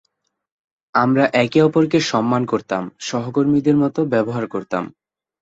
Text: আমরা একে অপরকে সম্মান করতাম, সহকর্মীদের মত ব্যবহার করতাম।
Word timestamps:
আমরা 0.95 1.25
একে 1.35 1.59
অপরকে 1.63 1.99
সম্মান 2.11 2.41
করতাম, 2.45 2.83
সহকর্মীদের 2.99 3.75
মত 3.77 3.95
ব্যবহার 4.13 4.45
করতাম। 4.47 4.83